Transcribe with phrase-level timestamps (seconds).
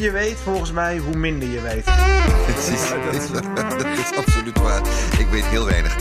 [0.00, 1.84] meer je weet, volgens mij, hoe minder je weet.
[2.52, 2.88] Precies.
[3.54, 4.80] Dat is absoluut waar.
[5.18, 5.96] Ik weet heel weinig.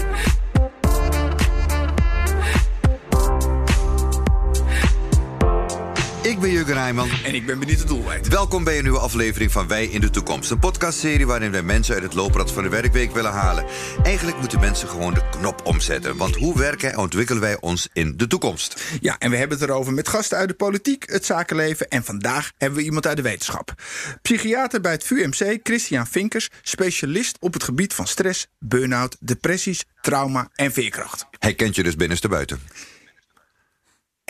[6.48, 7.10] Ben Jurgen Rijman.
[7.24, 8.28] En ik ben benieuwd de doelwijd.
[8.28, 10.52] Welkom bij een nieuwe aflevering van Wij in de Toekomst.
[10.52, 13.66] Een podcastserie waarin wij mensen uit het looprad van de werkweek willen halen.
[14.04, 16.18] Eigenlijk moeten mensen gewoon de knop omzetten.
[16.18, 18.84] Want hoe werken en ontwikkelen wij ons in de toekomst?
[19.02, 21.88] Ja, en we hebben het erover met gasten uit de politiek, het zakenleven.
[21.88, 23.74] En vandaag hebben we iemand uit de wetenschap.
[24.22, 26.50] Psychiater bij het VUMC, Christian Vinkers.
[26.62, 31.26] Specialist op het gebied van stress, burn-out, depressies, trauma en veerkracht.
[31.40, 32.60] Hij kent je dus binnenste buiten.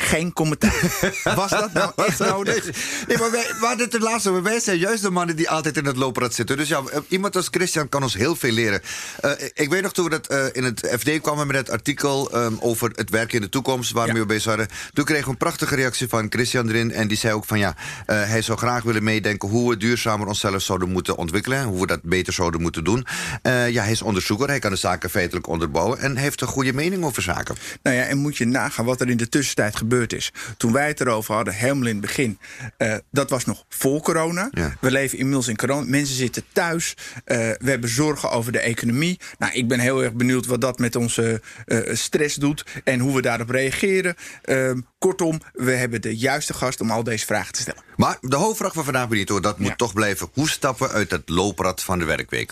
[0.02, 1.12] Geen commentaar.
[1.36, 2.64] Was dat nou echt nodig?
[3.08, 4.44] Nee, maar wij, we hadden het er laatst over.
[4.44, 6.58] Wij zijn juist de mannen die altijd in het looprad zitten.
[6.58, 8.82] Dus ja, eh, iemand als Christian kan ons heel veel leren.
[9.26, 12.36] Uh, ik weet nog toen we dat uh, in het FD kwamen met het artikel
[12.36, 14.22] um, over het werken in de toekomst, waarmee ja.
[14.22, 14.68] we bezig waren.
[14.94, 16.92] Toen kregen we een prachtige reactie van Christian erin.
[16.92, 20.28] En die zei ook van ja, uh, hij zou graag willen meedenken hoe we duurzamer
[20.28, 21.64] onszelf zouden moeten ontwikkelen.
[21.64, 23.06] Hoe we dat beter zouden moeten doen.
[23.44, 26.00] ja, hij is onderzoeker, hij kan de zaken feitelijk onderbouwen.
[26.00, 27.56] En heeft een goede mening over zaken.
[27.82, 30.32] Nou ja, en moet je nagaan wat er in de tussentijd gebeurt is.
[30.58, 32.40] Toen wij het erover hadden, helemaal in het begin,
[32.78, 34.50] uh, dat was nog voor corona.
[34.52, 34.76] Ja.
[34.80, 35.90] We leven inmiddels in corona.
[35.90, 36.94] Mensen zitten thuis.
[37.26, 39.20] Uh, we hebben zorgen over de economie.
[39.38, 43.16] Nou, ik ben heel erg benieuwd wat dat met onze uh, stress doet en hoe
[43.16, 44.16] we daarop reageren.
[44.42, 47.82] Ehm, kortom, we hebben de juiste gast om al deze vragen te stellen.
[47.96, 49.76] Maar de hoofdvraag van vandaag, Benito, dat moet ja.
[49.76, 50.30] toch blijven.
[50.34, 52.52] Hoe stappen we uit het looprad van de werkweek?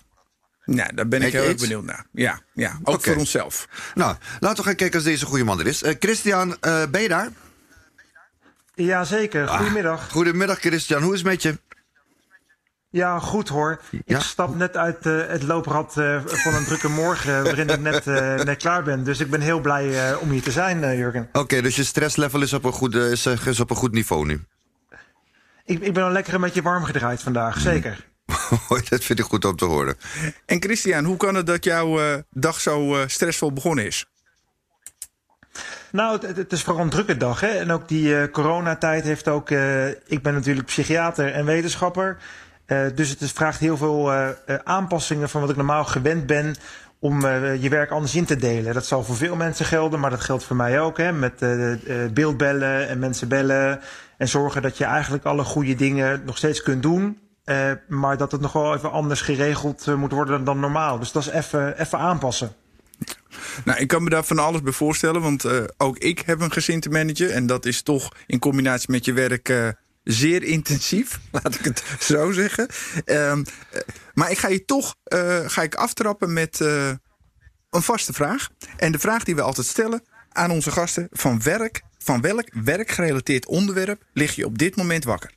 [0.66, 2.06] Nou, daar ben ik heel erg benieuwd naar.
[2.12, 3.12] Ja, ja ook okay.
[3.12, 3.68] voor onszelf.
[3.96, 5.84] Nou, laten we gaan kijken als deze goede man er is.
[5.84, 7.30] Uh, Christian, uh, ben je daar?
[8.74, 10.00] Jazeker, goedemiddag.
[10.00, 11.60] Ah, goedemiddag Christian, hoe is het met je?
[12.90, 13.82] Ja, goed hoor.
[14.06, 14.18] Ja?
[14.18, 18.08] Ik stap net uit uh, het looprad uh, van een drukke morgen waarin ik net,
[18.08, 19.04] uh, net klaar ben.
[19.04, 21.28] Dus ik ben heel blij om hier te zijn, Jurgen.
[21.28, 24.26] Oké, okay, dus je stresslevel is op een goed, is, is op een goed niveau
[24.26, 24.44] nu?
[25.66, 28.06] Ik, ik ben al lekker een beetje warm gedraaid vandaag, zeker.
[28.90, 29.96] dat vind ik goed om te horen.
[30.46, 34.06] En Christian, hoe kan het dat jouw uh, dag zo uh, stressvol begonnen is?
[35.92, 37.40] Nou, het, het, is vooral een drukke dag.
[37.40, 37.48] Hè?
[37.48, 39.50] En ook die uh, coronatijd heeft ook...
[40.06, 42.18] ik ben natuurlijk psychiater en wetenschapper.
[42.96, 44.12] dus het vraagt heel veel
[44.64, 46.56] aanpassingen van wat ik normaal gewend ben...
[47.00, 47.22] om
[47.60, 48.74] je werk anders in te delen.
[48.74, 50.98] Dat zal voor veel mensen gelden, maar dat geldt voor mij ook.
[50.98, 51.12] Hè?
[51.12, 51.40] Met
[52.14, 53.80] beeldbellen en mensen bellen...
[54.18, 57.25] en zorgen dat je eigenlijk alle goede dingen nog steeds kunt doen...
[57.46, 61.00] Uh, maar dat het nog wel even anders geregeld uh, moet worden dan normaal.
[61.00, 62.56] Dus dat is even, aanpassen.
[63.66, 66.52] Nou, ik kan me daar van alles bij voorstellen, want uh, ook ik heb een
[66.52, 67.34] gezin te managen.
[67.34, 69.74] En dat is toch in combinatie met je werk
[70.04, 72.68] zeer intensief, laat ik het zo zeggen.
[73.06, 73.44] Ehm,
[74.14, 74.96] maar ik ga je toch
[75.46, 76.60] ga ik aftrappen met
[77.70, 78.50] een vaste vraag.
[78.78, 83.46] En de vraag die we altijd stellen aan onze gasten: van, werk, van welk werkgerelateerd
[83.46, 85.32] onderwerp lig je op dit moment wakker?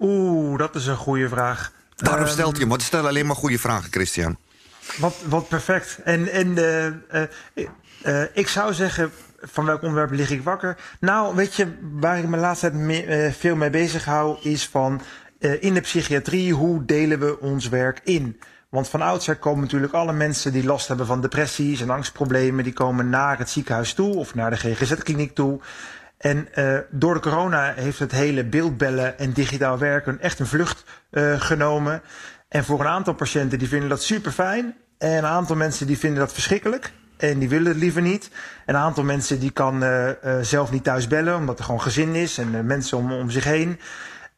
[0.00, 1.72] Oeh, dat is een goede vraag.
[1.96, 4.36] Daarom um, stelt je, maar stel alleen maar goede vragen, Christian.
[4.98, 5.98] Wat, wat perfect.
[6.04, 7.68] En, en uh, uh,
[8.04, 10.76] uh, ik zou zeggen, van welk onderwerp lig ik wakker?
[11.00, 15.00] Nou, weet je, waar ik me laatste tijd mee, veel mee bezig hou, is van
[15.60, 18.40] in de psychiatrie, hoe delen we ons werk in?
[18.68, 22.72] Want van oudsher komen natuurlijk alle mensen die last hebben van depressies en angstproblemen, die
[22.72, 25.60] komen naar het ziekenhuis toe of naar de GGZ-kliniek toe.
[26.20, 30.84] En uh, door de corona heeft het hele beeldbellen en digitaal werken echt een vlucht
[31.10, 32.02] uh, genomen.
[32.48, 34.74] En voor een aantal patiënten die vinden dat super fijn.
[34.98, 36.92] En een aantal mensen die vinden dat verschrikkelijk.
[37.16, 38.30] En die willen het liever niet.
[38.66, 40.08] En een aantal mensen die kan uh,
[40.40, 43.80] zelf niet thuis bellen, omdat er gewoon gezin is en mensen om, om zich heen.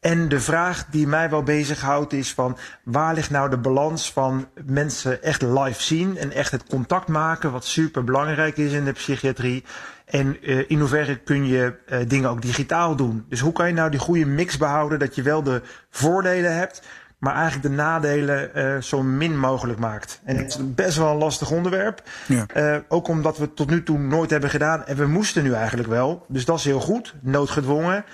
[0.02, 4.48] En de vraag die mij wel bezighoudt is van waar ligt nou de balans van
[4.64, 8.92] mensen echt live zien en echt het contact maken, wat super belangrijk is in de
[8.92, 9.64] psychiatrie.
[10.04, 13.24] En uh, in hoeverre kun je uh, dingen ook digitaal doen?
[13.28, 16.82] Dus hoe kan je nou die goede mix behouden dat je wel de voordelen hebt,
[17.18, 20.20] maar eigenlijk de nadelen uh, zo min mogelijk maakt?
[20.24, 22.02] En het is best wel een lastig onderwerp.
[22.26, 22.82] Ja.
[22.88, 25.88] ook omdat we het tot nu toe nooit hebben gedaan en we moesten nu eigenlijk
[25.88, 26.24] wel.
[26.28, 28.04] Dus dat is heel goed, noodgedwongen.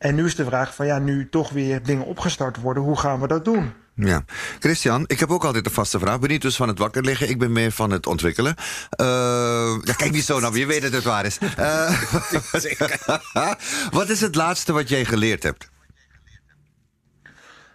[0.00, 3.20] En nu is de vraag van ja, nu toch weer dingen opgestart worden, hoe gaan
[3.20, 3.72] we dat doen?
[3.94, 4.24] Ja.
[4.58, 6.14] Christian, ik heb ook altijd een vaste vraag.
[6.14, 8.54] Ik ben niet dus van het wakker liggen, ik ben meer van het ontwikkelen.
[9.00, 9.06] Uh,
[9.82, 11.38] ja, kijk niet zo naar me, je weet dat het waar is.
[11.58, 12.02] Uh,
[13.98, 15.70] wat is het laatste wat jij geleerd hebt?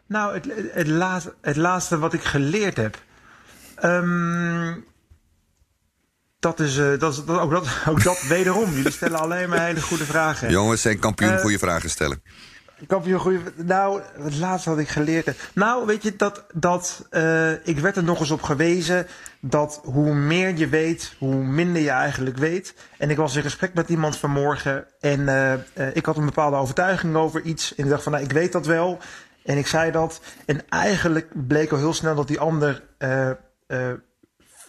[0.08, 2.98] Nou, het, het, laatste, het laatste wat ik geleerd heb.
[3.84, 4.86] Um,
[6.46, 8.72] dat is, uh, dat is dat, ook, dat, ook dat wederom.
[8.72, 10.50] Jullie stellen alleen maar hele goede vragen.
[10.50, 12.22] Jongens zijn kampioen uh, goede vragen stellen.
[12.88, 13.40] een goede.
[13.56, 15.32] Nou, het laatste had ik geleerd.
[15.54, 19.08] Nou, weet je, dat, dat uh, ik werd er nog eens op gewezen
[19.40, 22.74] dat hoe meer je weet, hoe minder je eigenlijk weet.
[22.98, 25.54] En ik was in gesprek met iemand vanmorgen en uh,
[25.94, 27.76] ik had een bepaalde overtuiging over iets.
[27.76, 29.00] En ik dacht van, nou, ik weet dat wel.
[29.44, 30.22] En ik zei dat.
[30.46, 32.84] En eigenlijk bleek al heel snel dat die ander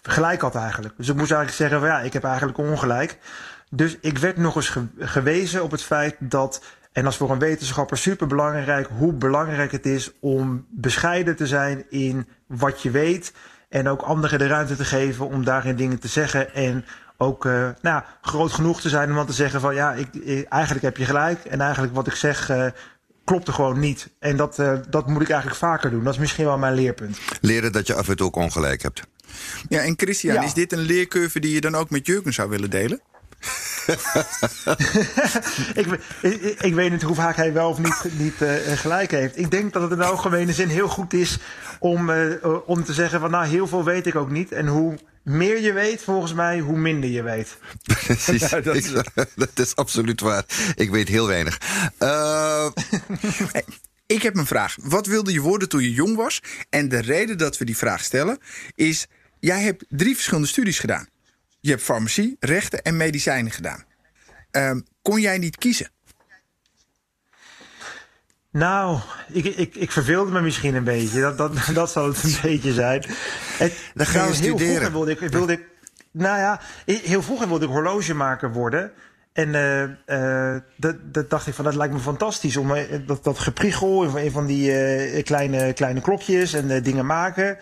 [0.08, 0.94] gelijk had eigenlijk.
[0.96, 3.18] Dus ik moest eigenlijk zeggen van, ja, ik heb eigenlijk ongelijk.
[3.70, 6.62] Dus ik werd nog eens ge gewezen op het feit dat
[6.96, 11.46] en dat is voor een wetenschapper super belangrijk hoe belangrijk het is om bescheiden te
[11.46, 13.32] zijn in wat je weet.
[13.68, 16.54] En ook anderen de ruimte te geven om daarin dingen te zeggen.
[16.54, 16.84] En
[17.16, 20.08] ook uh, nou groot genoeg te zijn om dan te zeggen van ja, ik,
[20.48, 21.44] eigenlijk heb je gelijk.
[21.44, 22.66] En eigenlijk wat ik zeg uh,
[23.24, 24.08] klopt er gewoon niet.
[24.18, 26.04] En dat, uh, dat moet ik eigenlijk vaker doen.
[26.04, 27.18] Dat is misschien wel mijn leerpunt.
[27.40, 29.02] Leren dat je af en toe ook ongelijk hebt.
[29.68, 30.42] Ja, en Christian, ja.
[30.42, 33.00] is dit een leercurve die je dan ook met Jurgen zou willen delen?
[35.74, 35.86] ik,
[36.22, 39.38] ik, ik, weet niet hoe vaak hij wel of niet, niet uh, gelijk heeft.
[39.38, 41.38] Ik denk dat het in de algemene zin heel goed is
[41.78, 42.34] om, uh,
[42.66, 44.52] om te zeggen van nou heel veel weet ik ook niet.
[44.52, 47.56] En hoe meer je weet, volgens mij, hoe minder je weet.
[47.82, 48.92] Precies, ja, dat, is...
[49.34, 49.76] dat, is...
[49.76, 50.44] absoluut waar.
[50.74, 51.60] Ik weet heel weinig.
[51.98, 52.66] Uh...
[54.06, 54.76] ik heb een vraag.
[54.82, 56.42] Wat wilde je worden toen je jong was?
[56.70, 58.38] En de reden dat we die vraag stellen
[58.74, 59.06] is...
[59.40, 61.08] jij hebt drie verschillende studies gedaan.
[61.60, 63.84] Je hebt farmacie, rechten en medicijnen gedaan.
[64.50, 65.90] Um, kon jij niet kiezen?
[68.50, 68.98] Nou,
[69.32, 71.20] ik, ik, ik verveelde me misschien een beetje.
[71.20, 73.04] Dat, dat, dat zal het een beetje zijn.
[73.58, 74.80] Het, Dan ga je studeren.
[74.80, 75.66] Heel wilde ik, wilde ik,
[76.10, 78.92] nou ja, heel vroeger wilde ik horlogemaker worden.
[79.32, 79.82] En uh,
[80.52, 82.56] uh, dat, dat dacht ik van, dat lijkt me fantastisch.
[82.56, 82.74] Om
[83.06, 87.58] dat, dat gepriegel, een van die kleine, kleine klokjes en dingen maken.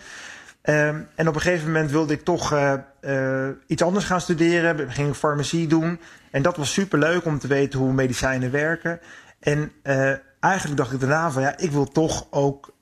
[0.69, 4.91] Um, en op een gegeven moment wilde ik toch uh, uh, iets anders gaan studeren.
[4.91, 5.99] Ging ik farmacie doen.
[6.31, 8.99] En dat was super leuk om te weten hoe medicijnen werken.
[9.39, 12.73] En uh, eigenlijk dacht ik daarna van ja, ik wil toch ook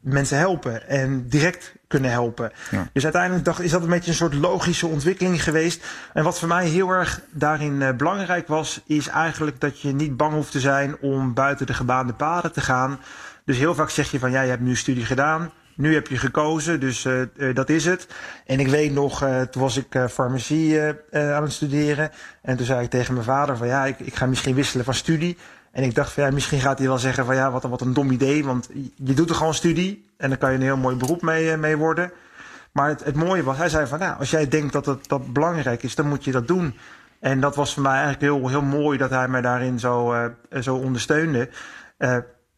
[0.00, 0.88] mensen helpen.
[0.88, 2.52] En direct kunnen helpen.
[2.70, 2.88] Ja.
[2.92, 5.84] Dus uiteindelijk dacht, is dat een beetje een soort logische ontwikkeling geweest.
[6.12, 10.32] En wat voor mij heel erg daarin belangrijk was, is eigenlijk dat je niet bang
[10.32, 13.00] hoeft te zijn om buiten de gebaande paden te gaan.
[13.44, 15.50] Dus heel vaak zeg je van ja, je hebt nu studie gedaan
[15.82, 18.06] nu heb je gekozen, dus uh, uh, dat is het.
[18.46, 20.80] En ik weet nog, uh, toen was ik farmacie
[21.12, 22.10] aan het studeren.
[22.42, 24.94] En toen zei ik tegen mijn vader van ja, ik, ik ga misschien wisselen van
[24.94, 25.36] studie.
[25.72, 27.92] En ik dacht van ja, misschien gaat hij wel zeggen van ja, wat, wat een
[27.92, 28.44] dom idee.
[28.44, 31.56] Want je doet er gewoon studie en dan kan je een heel mooi beroep mee,
[31.56, 32.12] mee worden.
[32.72, 35.32] Maar het, het mooie was, hij zei van nou, als jij denkt dat het dat
[35.32, 36.74] belangrijk is, dan moet je dat doen.
[37.20, 40.14] En dat was voor mij eigenlijk heel, heel mooi dat hij mij daarin zo,
[40.60, 41.48] zo ondersteunde.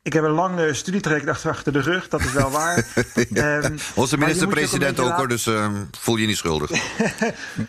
[0.05, 2.87] Ik heb een lange studietraject achter, achter de rug, dat is wel waar.
[3.31, 3.57] ja.
[3.57, 5.67] um, Onze minister-president ook, hoor, dus uh,
[5.99, 6.71] voel je niet schuldig.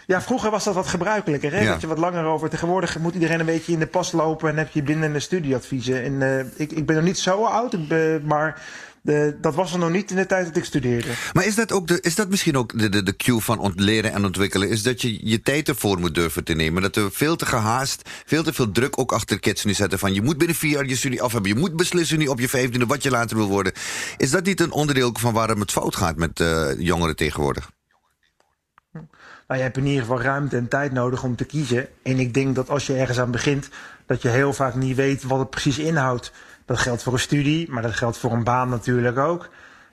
[0.05, 1.51] ja, vroeger was dat wat gebruikelijker.
[1.51, 1.59] Hè?
[1.59, 1.71] Ja.
[1.71, 2.49] Dat je wat langer over.
[2.49, 6.03] Tegenwoordig moet iedereen een beetje in de pas lopen en heb je binnen studieadviezen.
[6.03, 7.77] En uh, ik, ik ben nog niet zo oud,
[8.23, 8.61] maar
[9.05, 11.09] de, dat was er nog niet in de tijd dat ik studeerde.
[11.33, 14.13] Maar is dat, ook de, is dat misschien ook de, de, de cue van ontleren
[14.13, 14.69] en ontwikkelen?
[14.69, 16.81] Is dat je je tijd ervoor moet durven te nemen?
[16.81, 20.13] Dat er veel te gehaast, veel te veel druk ook achter kids nu zetten van...
[20.13, 21.51] je moet binnen vier jaar je studie af hebben.
[21.51, 23.73] Je moet beslissen nu op je vijftiende wat je later wil worden.
[24.17, 27.71] Is dat niet een onderdeel van waarom het fout gaat met uh, jongeren tegenwoordig?
[29.47, 31.87] Nou, je hebt in ieder geval ruimte en tijd nodig om te kiezen.
[32.03, 33.69] En ik denk dat als je ergens aan begint,
[34.05, 36.31] dat je heel vaak niet weet wat het precies inhoudt.
[36.65, 39.49] Dat geldt voor een studie, maar dat geldt voor een baan natuurlijk ook.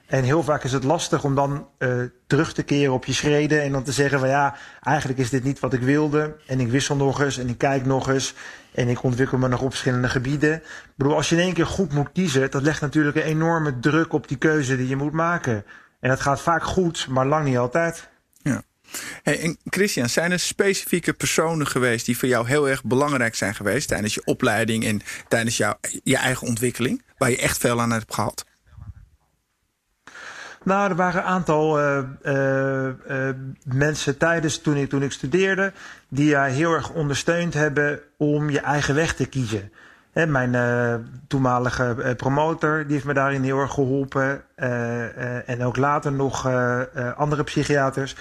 [0.07, 3.63] En heel vaak is het lastig om dan uh, terug te keren op je schreden
[3.63, 6.37] en dan te zeggen van ja, eigenlijk is dit niet wat ik wilde.
[6.47, 8.35] En ik wissel nog eens en ik kijk nog eens
[8.75, 10.55] en ik ontwikkel me nog op verschillende gebieden.
[10.55, 13.79] Ik bedoel, als je in één keer goed moet kiezen, dat legt natuurlijk een enorme
[13.79, 15.65] druk op die keuze die je moet maken.
[16.01, 18.11] En dat gaat vaak goed, maar lang niet altijd.
[19.23, 23.89] Hey, Christian, zijn er specifieke personen geweest die voor jou heel erg belangrijk zijn geweest
[23.89, 28.15] tijdens je opleiding en tijdens jou, je eigen ontwikkeling, waar je echt veel aan hebt
[28.15, 28.45] gehad?
[30.65, 33.35] Nou, er waren een aantal uh, uh, uh,
[33.65, 35.73] mensen tijdens toen ik, toen ik studeerde,
[36.09, 39.73] die jou heel erg ondersteund hebben om je eigen weg te kiezen.
[40.13, 40.57] Mijn
[41.29, 44.43] toenmalige promotor die heeft me daarin heel erg geholpen.
[45.47, 46.49] en ook later nog
[47.17, 48.17] andere psychiaters.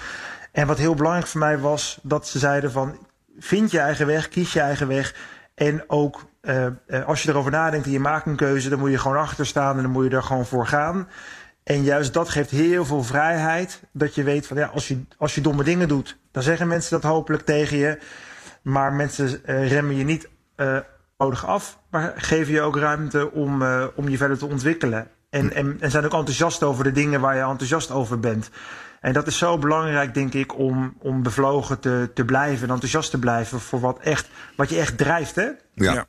[0.52, 3.06] En wat heel belangrijk voor mij was, dat ze zeiden van,
[3.38, 5.14] vind je eigen weg, kies je eigen weg.
[5.54, 6.66] En ook uh,
[7.06, 9.76] als je erover nadenkt en je maakt een keuze, dan moet je gewoon achter staan
[9.76, 11.08] en dan moet je er gewoon voor gaan.
[11.64, 13.80] En juist dat geeft heel veel vrijheid.
[13.92, 17.00] Dat je weet van ja, als je, als je domme dingen doet, dan zeggen mensen
[17.00, 17.98] dat hopelijk tegen je.
[18.62, 20.78] Maar mensen uh, remmen je niet uh,
[21.18, 23.62] nodig af, maar geven je ook ruimte om,
[23.94, 25.08] om je verder te ontwikkelen.
[25.30, 28.50] En, en, en zijn ook enthousiast over de dingen waar je enthousiast over bent.
[29.02, 33.10] En dat is zo belangrijk, denk ik, om, om bevlogen te, te blijven en enthousiast
[33.10, 35.34] te blijven voor wat, echt, wat je echt drijft.
[35.34, 35.48] Hè?
[35.74, 35.92] Ja.
[35.92, 36.06] ja.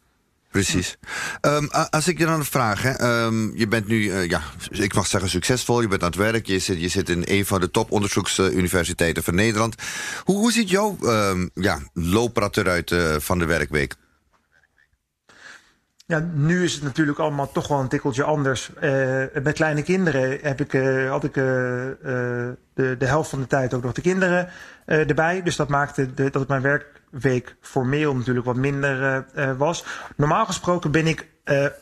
[0.51, 0.97] Precies.
[1.41, 5.07] Um, als ik je dan vraag, hè, um, je bent nu, uh, ja, ik mag
[5.07, 7.71] zeggen succesvol, je bent aan het werk, je zit, je zit in een van de
[7.71, 9.75] toponderzoeksuniversiteiten van Nederland.
[10.23, 13.95] Hoe, hoe ziet jouw um, ja, looprad eruit uh, van de werkweek?
[16.05, 18.69] Ja, nu is het natuurlijk allemaal toch wel een tikkeltje anders.
[18.81, 23.47] Uh, met kleine kinderen heb ik, uh, had ik uh, de, de helft van de
[23.47, 24.49] tijd ook nog de kinderen
[24.85, 25.41] erbij.
[25.43, 29.25] Dus dat maakte de, dat mijn werkweek formeel natuurlijk wat minder
[29.57, 29.85] was.
[30.15, 31.27] Normaal gesproken ben ik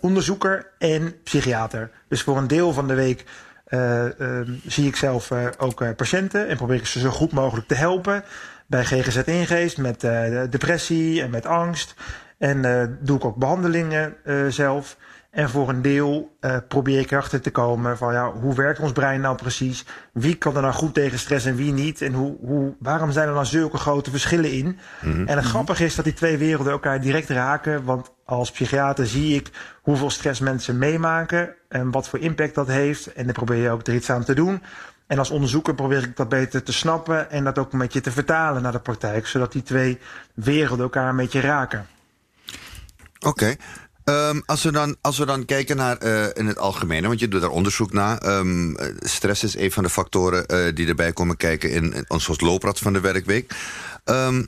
[0.01, 1.91] onderzoeker en psychiater.
[2.07, 3.25] Dus voor een deel van de week
[4.65, 8.23] zie ik zelf ook patiënten en probeer ik ze zo goed mogelijk te helpen.
[8.67, 10.01] Bij GGZ Ingeest met
[10.49, 11.95] depressie en met angst.
[12.41, 14.97] En uh, doe ik ook behandelingen uh, zelf.
[15.31, 18.91] En voor een deel uh, probeer ik erachter te komen van ja, hoe werkt ons
[18.91, 19.85] brein nou precies?
[20.13, 22.01] Wie kan er nou goed tegen stress en wie niet?
[22.01, 24.65] En hoe, hoe, waarom zijn er nou zulke grote verschillen in?
[24.65, 25.27] Mm -hmm.
[25.27, 27.83] En het grappige is dat die twee werelden elkaar direct raken.
[27.83, 29.49] Want als psychiater zie ik
[29.81, 33.13] hoeveel stress mensen meemaken en wat voor impact dat heeft.
[33.13, 34.61] En dan probeer je ook er iets aan te doen.
[35.07, 38.11] En als onderzoeker probeer ik dat beter te snappen en dat ook een beetje te
[38.11, 39.27] vertalen naar de praktijk.
[39.27, 39.99] Zodat die twee
[40.33, 41.85] werelden elkaar een beetje raken.
[43.25, 43.55] Oké.
[44.05, 47.27] Um, als, we dan, als we dan kijken naar uh, in het algemene, want je
[47.27, 48.37] doet daar onderzoek naar.
[48.37, 52.39] Um, stress is een van de factoren uh, die erbij komen kijken in, in ons
[52.39, 53.55] looprad van de werkweek.
[54.05, 54.47] Um,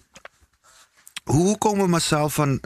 [1.24, 2.60] hoe komen we massaal van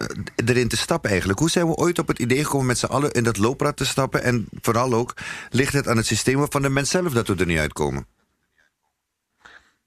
[0.46, 1.40] erin te stappen eigenlijk?
[1.40, 3.86] Hoe zijn we ooit op het idee gekomen met z'n allen in dat looprad te
[3.86, 4.24] stappen?
[4.24, 5.14] En vooral ook,
[5.50, 8.08] ligt het aan het systeem van de mens zelf dat we er niet uitkomen?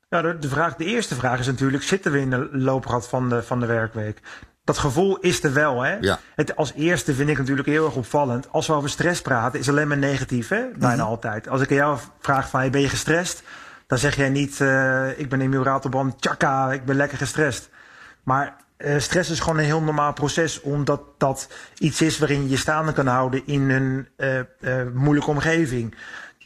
[0.08, 3.28] Ja, de, de, vraag, de eerste vraag is natuurlijk: zitten we in de looprad van
[3.28, 4.20] de, van de werkweek?
[4.74, 5.82] Dat gevoel is er wel.
[5.82, 5.96] Hè?
[6.00, 6.18] Ja.
[6.34, 8.48] Het, als eerste vind ik natuurlijk heel erg opvallend.
[8.50, 10.48] Als we over stress praten, is alleen maar negatief.
[10.48, 10.60] Hè?
[10.78, 11.08] Bijna mm -hmm.
[11.08, 11.48] altijd.
[11.48, 13.42] Als ik aan jou vraag van, hey, ben je gestrest?
[13.86, 17.68] Dan zeg jij niet, uh, ik ben Emiel Ratelband, tjaka, ik ben lekker gestrest.
[18.22, 20.60] Maar uh, stress is gewoon een heel normaal proces.
[20.60, 21.48] Omdat dat
[21.78, 24.08] iets is waarin je je staande kan houden in een
[24.60, 25.94] uh, moeilijke omgeving.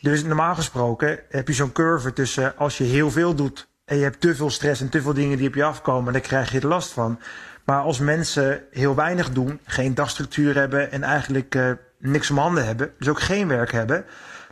[0.00, 3.68] Dus normaal gesproken heb je zo'n curve tussen als je heel veel doet...
[3.84, 6.12] en je hebt te veel stress en te veel dingen die op je afkomen...
[6.12, 7.18] dan krijg je er last van.
[7.64, 12.66] Maar als mensen heel weinig doen, geen dagstructuur hebben en eigenlijk uh, niks om handen
[12.66, 14.04] hebben, dus ook geen werk hebben,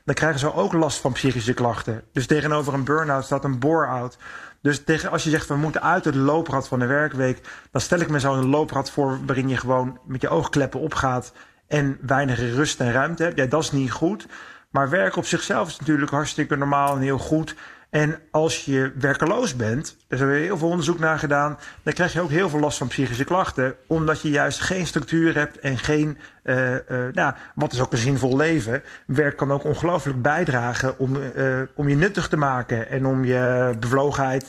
[0.04, 2.02] dan krijgen ze ook last van psychische klachten.
[2.12, 4.19] Dus tegenover een burn-out staat een bore-out.
[4.62, 7.40] Dus tegen, als je zegt we moeten uit het looprad van de werkweek,
[7.71, 11.33] dan stel ik me zo'n looprad voor waarin je gewoon met je oogkleppen opgaat
[11.66, 13.37] en weinig rust en ruimte hebt.
[13.37, 14.26] Ja, dat is niet goed.
[14.71, 17.54] Maar werk op zichzelf is natuurlijk hartstikke normaal en heel goed.
[17.93, 22.13] En als je werkeloos bent, daar is er heel veel onderzoek naar gedaan, dan krijg
[22.13, 25.79] je ook heel veel last van psychische klachten, omdat je juist geen structuur hebt en
[25.79, 26.79] geen, uh, uh,
[27.13, 28.83] nou, wat is ook een zinvol leven.
[29.07, 33.75] Werk kan ook ongelooflijk bijdragen om, uh, om je nuttig te maken en om je
[33.81, 34.47] bevlogenheid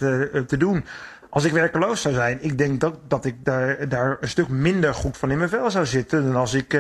[0.48, 0.86] te doen.
[1.30, 4.94] Als ik werkeloos zou zijn, ik denk dat, dat ik daar, daar een stuk minder
[4.94, 6.80] goed van in mijn vel zou zitten dan als ik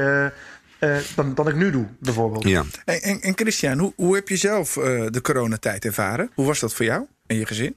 [0.83, 2.43] uh, dan, dan ik nu doe, bijvoorbeeld.
[2.43, 2.63] Ja.
[2.85, 6.31] En, en, en Christian, hoe, hoe heb je zelf uh, de coronatijd ervaren?
[6.35, 7.75] Hoe was dat voor jou en je gezin?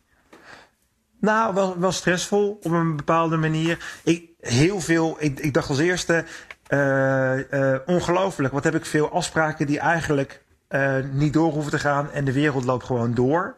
[1.21, 3.99] Nou, wel, wel stressvol op een bepaalde manier.
[4.05, 6.25] Ik, heel veel, ik, ik dacht als eerste,
[6.69, 8.53] uh, ongelooflijk.
[8.53, 10.45] Wat heb ik veel afspraken die eigenlijk
[11.13, 13.57] niet door hoeven te gaan en de wereld loopt gewoon door.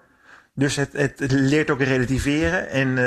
[0.55, 2.69] Dus het, het, het leert ook relativeren.
[2.69, 2.99] En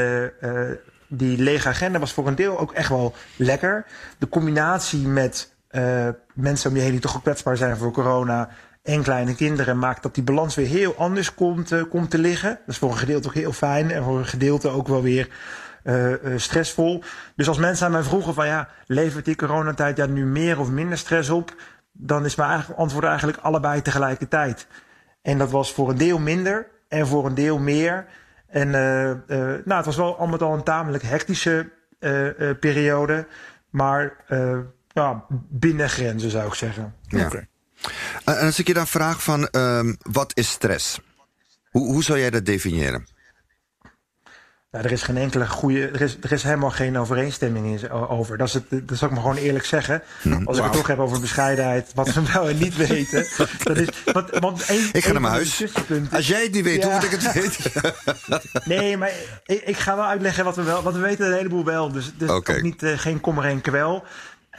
[1.07, 3.85] die lege agenda was voor een deel ook echt wel lekker.
[4.17, 8.49] De combinatie met uh, mensen om je heen die toch ook kwetsbaar zijn voor corona
[8.83, 12.49] en kleine kinderen maakt dat die balans weer heel anders komt, uh, komt te liggen.
[12.49, 15.29] Dat is voor een gedeelte ook heel fijn en voor een gedeelte ook wel weer
[15.83, 17.03] uh, stressvol.
[17.35, 20.69] Dus als mensen aan mij vroegen van ja, levert die coronatijd ja nu meer of
[20.69, 21.55] minder stress op?
[21.91, 24.67] Dan is mijn antwoord eigenlijk allebei tegelijkertijd.
[25.21, 28.05] En dat was voor een deel minder en voor een deel meer.
[28.47, 31.69] En nou, het was wel allemaal al een tamelijk hectische
[32.59, 33.27] periode.
[33.69, 34.13] Maar
[34.93, 36.95] ja, binnen grenzen zou ik zeggen.
[37.07, 37.25] Ja.
[37.25, 37.47] Okay.
[38.25, 40.99] En als ik je dan vraag van um, wat is stress?
[41.69, 43.07] Hoe, hoe zou jij dat definiëren?
[44.71, 45.87] Nou, er is geen enkele goede.
[45.87, 48.37] Er is, er is helemaal geen overeenstemming in, over.
[48.37, 50.01] Dat, is het, dat zal ik maar gewoon eerlijk zeggen.
[50.21, 50.47] Hmm.
[50.47, 53.27] Als ik het toch heb over bescheidenheid, wat we wel en niet weten.
[53.63, 55.63] dat is, want, want een, ik ga naar mijn huis.
[56.11, 56.83] Als jij het niet weet, ja.
[56.83, 57.93] hoe moet ik het weten?
[58.77, 59.11] nee, maar
[59.45, 60.83] ik, ik, ga wel uitleggen wat we wel.
[60.83, 61.91] Want we weten een heleboel wel.
[61.91, 62.55] Dus, dus okay.
[62.55, 64.03] ook niet, uh, geen kommer en kwel.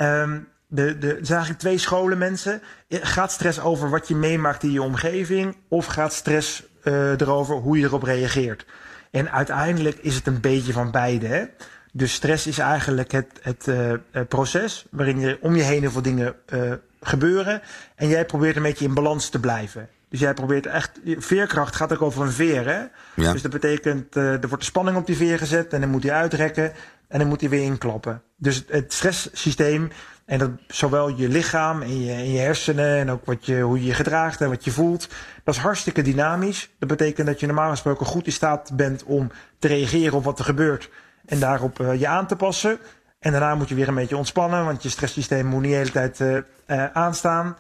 [0.01, 2.63] Um, de, de, er zijn eigenlijk twee scholen mensen.
[2.89, 5.57] Gaat stress over wat je meemaakt in je omgeving?
[5.69, 8.67] Of gaat stress uh, erover hoe je erop reageert?
[9.11, 11.27] En uiteindelijk is het een beetje van beide.
[11.27, 11.45] Hè?
[11.93, 13.93] Dus stress is eigenlijk het, het uh,
[14.29, 17.63] proces waarin je om je heen heel veel dingen uh, gebeuren.
[17.95, 19.89] En jij probeert een beetje in balans te blijven.
[20.09, 20.91] Dus jij probeert echt.
[21.05, 22.67] Veerkracht gaat ook over een veer.
[22.67, 22.81] Hè?
[23.15, 23.33] Ja.
[23.33, 26.03] Dus dat betekent, uh, er wordt de spanning op die veer gezet en dan moet
[26.03, 26.73] hij uitrekken
[27.13, 28.23] en dan moet hij weer inklappen.
[28.37, 29.91] Dus het stresssysteem
[30.25, 33.87] en dat zowel je lichaam en je, je hersenen en ook wat je, hoe je
[33.87, 35.09] je gedraagt en wat je voelt.
[35.45, 36.71] Dat is hartstikke dynamisch.
[36.79, 40.39] Dat betekent dat je normaal gesproken goed in staat bent om te reageren op wat
[40.39, 40.91] er gebeurt
[41.27, 42.79] en daarop uh, je aan te passen.
[43.19, 45.91] En daarna moet je weer een beetje ontspannen, want je stresssysteem moet niet de hele
[45.91, 47.57] tijd uh, uh, aanstaan.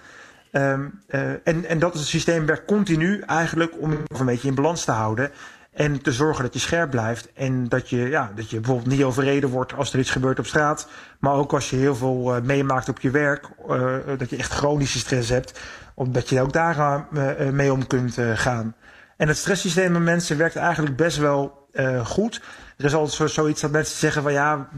[0.53, 1.01] Um,
[1.45, 4.91] en, en dat is het systeem werkt continu eigenlijk om een beetje in balans te
[4.91, 5.31] houden.
[5.73, 7.33] En te zorgen dat je scherp blijft.
[7.33, 10.47] En dat je, ja, dat je bijvoorbeeld niet overreden wordt als er iets gebeurt op
[10.47, 10.88] straat.
[11.19, 13.49] Maar ook als je heel veel uh, meemaakt op je werk.
[13.69, 15.61] Uh, dat je echt chronische stress hebt.
[15.95, 18.75] Omdat je ook daar uh, mee om kunt gaan.
[19.17, 21.69] En het stresssysteem van mensen werkt eigenlijk best wel
[22.05, 22.43] goed.
[22.76, 24.69] Er is altijd zo, zoiets dat mensen zeggen van ja,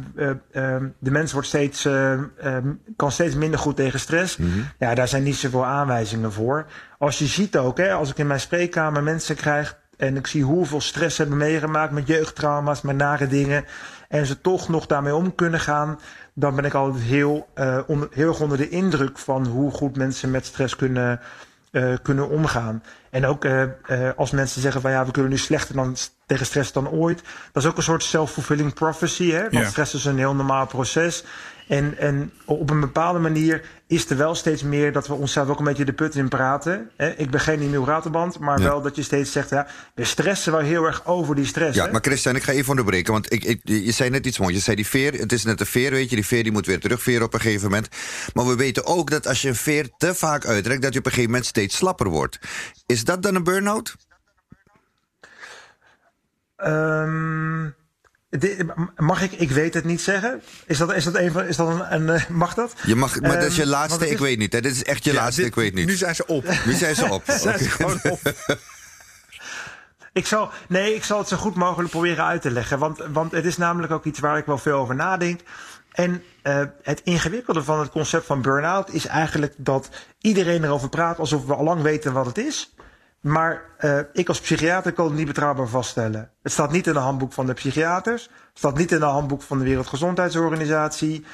[0.98, 1.88] de mens wordt steeds,
[2.96, 4.36] kan steeds minder goed tegen stress.
[4.36, 4.48] Mhm.
[4.78, 6.66] Ja, daar zijn niet zoveel aanwijzingen voor.
[6.98, 10.44] Als je ziet ook, hè, als ik in mijn spreekkamer mensen krijg en ik zie
[10.44, 13.64] hoeveel stress ze hebben meegemaakt met jeugdtrauma's, met nare dingen.
[14.08, 16.00] En ze toch nog daarmee om kunnen gaan.
[16.34, 19.96] Dan ben ik altijd heel, uh, onder, heel erg onder de indruk van hoe goed
[19.96, 21.20] mensen met stress kunnen,
[21.73, 22.82] uh, kunnen omgaan.
[23.11, 23.64] En ook uh,
[24.16, 25.96] als mensen zeggen van ja, we kunnen nu slechter dan,
[26.26, 27.23] tegen stress dan ooit.
[27.52, 29.30] Dat is ook een soort self-fulfilling prophecy.
[29.30, 29.50] Hè?
[29.50, 31.25] Want stress is een heel normaal proces.
[31.68, 35.59] En, en op een bepaalde manier is er wel steeds meer dat we onszelf ook
[35.59, 36.90] een beetje de put in praten.
[36.97, 37.11] Hè?
[37.11, 40.61] Ik ben geen Emiel Raterband, maar wel dat je steeds zegt, ja, we stressen wel
[40.61, 41.76] heel erg over die stress.
[41.76, 41.92] Ja, hè?
[41.92, 43.12] maar Christian, ik ga even onderbreken.
[43.12, 44.54] Want ik, ik, je zei net iets moois.
[44.54, 46.14] Je zei die veer, het is net een veer, weet je.
[46.16, 47.88] Die veer die moet weer terugveren op een gegeven moment.
[48.35, 50.83] Maar we weten ook dat als je een veer te vaak uitrekt...
[50.83, 52.38] dat je op een gegeven moment steeds slapper wordt.
[52.87, 53.94] Is dat dan een burn-out?
[56.56, 57.73] Ehm, di-
[58.96, 60.42] mag ik, ik weet het niet zeggen.
[60.66, 62.72] Is dat, is dat, een van, is dat een, een eh, mag dat?
[62.86, 64.52] Je mag, maar dat is je Ehm, laatste, ik weet niet.
[64.52, 64.60] Hè?
[64.60, 65.86] Dit is echt je Ja, laatste, dit- ik weet niet.
[65.86, 66.44] Nu zijn ze op.
[66.64, 67.22] Nu zijn ze op.
[67.42, 67.70] zijn ze Oké.
[67.70, 68.20] gewoon op.
[70.12, 72.78] Ik zal, nee, ik zal het zo goed mogelijk proberen uit te leggen.
[72.78, 75.40] Want, want het is namelijk ook iets waar ik wel veel over nadenk.
[75.92, 79.88] En uh, het ingewikkelde van het concept van burn-out is eigenlijk dat
[80.20, 82.74] iedereen erover praat alsof we al lang weten wat het is.
[83.25, 86.31] Maar uh, ik als psychiater kan het niet betrouwbaar vaststellen.
[86.43, 88.23] Het staat niet in de handboek van de psychiaters.
[88.23, 91.25] Het staat niet in de handboek van de Wereldgezondheidsorganisatie.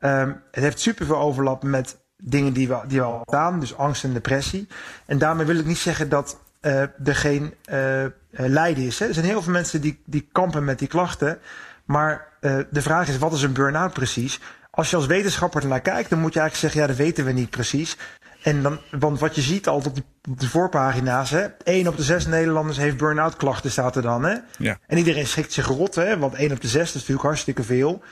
[0.00, 3.60] Um, het heeft superveel overlap met dingen die we, die we al staan.
[3.60, 4.68] Dus angst en depressie.
[5.06, 8.98] En daarmee wil ik niet zeggen dat uh, er geen uh, lijden is.
[8.98, 9.06] Hè.
[9.06, 11.38] Er zijn heel veel mensen die, die kampen met die klachten.
[11.84, 12.26] Maar
[12.70, 14.40] de vraag is, wat is een burn-out precies?
[14.70, 17.32] Als je als wetenschapper ernaar kijkt, dan moet je eigenlijk zeggen, ja, dat weten we
[17.32, 17.96] niet precies.
[18.42, 20.04] En dan, want wat je ziet altijd op,
[20.38, 24.24] de voorpagina's, hè, 1 op de 6 Nederlanders heeft burn-out klachten, staat er dan.
[24.24, 24.36] Hè?
[24.58, 24.78] Ja.
[24.86, 28.02] En iedereen schrikt zich rot, hè, want 1 op de 6 is natuurlijk hartstikke veel.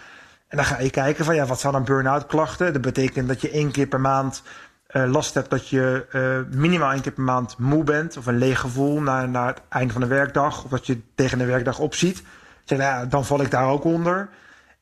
[0.48, 2.72] En dan ga je kijken van, ja, wat zijn dan burn-out klachten?
[2.72, 4.42] Dat betekent dat je één keer per maand
[4.90, 8.16] uh, last hebt dat je uh, minimaal één keer per maand moe bent.
[8.16, 10.64] Of een leeg gevoel na, na het einde van de werkdag.
[10.64, 12.22] Of dat je tegen de werkdag opziet.
[12.64, 14.28] Zeg, nou ja, dan val ik daar ook onder.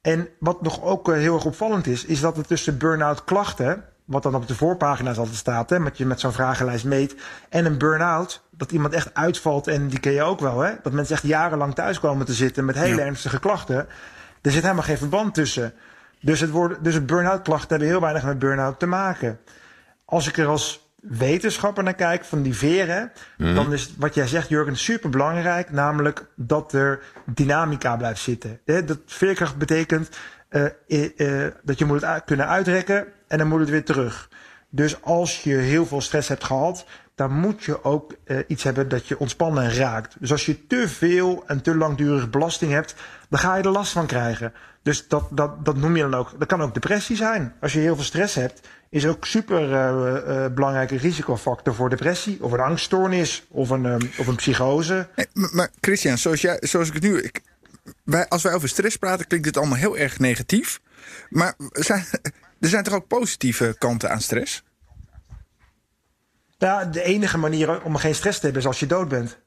[0.00, 3.84] En wat nog ook uh, heel erg opvallend is, is dat er tussen burn-out klachten,
[4.04, 7.16] wat dan op de voorpagina's altijd staat, hè, met je met zo'n vragenlijst meet,
[7.48, 10.92] en een burn-out, dat iemand echt uitvalt, en die ken je ook wel, hè, dat
[10.92, 13.04] mensen echt jarenlang thuis komen te zitten met hele ja.
[13.04, 13.86] ernstige klachten.
[14.42, 15.74] Er zit helemaal geen verband tussen.
[16.20, 19.40] Dus het, woord, dus het burn-out klachten hebben heel weinig met burn-out te maken.
[20.04, 23.54] Als ik er als wetenschapper naar kijk van die veren, mm.
[23.54, 25.70] dan is wat jij zegt, Jurgen, super belangrijk.
[25.70, 28.60] Namelijk dat er dynamica blijft zitten.
[28.64, 30.08] Dat veerkracht betekent
[31.62, 34.28] dat je moet het kunnen uitrekken en dan moet het weer terug.
[34.70, 38.14] Dus als je heel veel stress hebt gehad, dan moet je ook
[38.46, 40.16] iets hebben dat je ontspannen raakt.
[40.18, 42.94] Dus als je te veel en te langdurig belasting hebt,
[43.28, 44.52] dan ga je er last van krijgen.
[44.82, 46.34] Dus dat, dat, dat noem je dan ook.
[46.38, 47.54] Dat kan ook depressie zijn.
[47.60, 52.52] Als je heel veel stress hebt, is ook super uh, belangrijke risicofactor voor depressie, of
[52.52, 55.08] een angststoornis, of een, um, of een psychose.
[55.32, 57.20] Maar, maar Christian, zoals, jij, zoals ik het nu.
[57.20, 57.40] Ik,
[58.04, 60.80] wij, als wij over stress praten, klinkt dit allemaal heel erg negatief.
[61.28, 62.04] Maar zijn,
[62.60, 64.62] er zijn toch ook positieve kanten aan stress?
[66.58, 69.38] Ja, de enige manier om geen stress te hebben is als je dood bent.